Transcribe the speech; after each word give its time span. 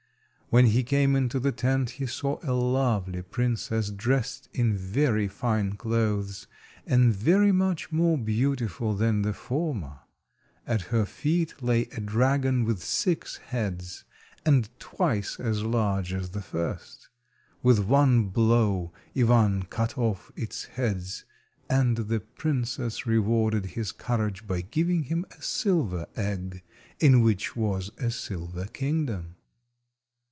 When 0.49 0.65
he 0.65 0.83
came 0.83 1.15
into 1.15 1.39
the 1.39 1.53
tent 1.53 1.91
he 1.91 2.05
saw 2.05 2.37
a 2.43 2.51
lovely 2.51 3.21
princess 3.21 3.89
dressed 3.89 4.49
in 4.51 4.75
very 4.75 5.29
fine 5.29 5.77
clothes, 5.77 6.45
and 6.85 7.13
very 7.15 7.53
much 7.53 7.93
more 7.93 8.17
beautiful 8.17 8.93
than 8.93 9.21
the 9.21 9.31
former. 9.31 9.99
At 10.67 10.81
her 10.91 11.05
feet 11.05 11.63
lay 11.63 11.83
a 11.95 12.01
dragon 12.01 12.65
with 12.65 12.83
six 12.83 13.37
heads, 13.37 14.03
and 14.45 14.67
twice 14.77 15.39
as 15.39 15.63
large 15.63 16.11
as 16.13 16.31
the 16.31 16.41
first. 16.41 17.07
With 17.63 17.79
one 17.79 18.25
blow 18.25 18.91
Ivan 19.15 19.63
cut 19.63 19.97
off 19.97 20.33
its 20.35 20.65
heads, 20.65 21.23
and 21.69 21.95
the 21.95 22.19
princess 22.19 23.05
rewarded 23.05 23.67
his 23.67 23.93
courage 23.93 24.45
by 24.45 24.59
giving 24.59 25.03
him 25.03 25.25
a 25.31 25.41
silver 25.41 26.07
egg, 26.17 26.61
in 26.99 27.21
which 27.21 27.55
was 27.55 27.89
a 27.99 28.11
silver 28.11 28.65
kingdom. 28.65 29.37